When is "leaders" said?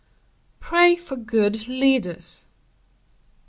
1.67-2.47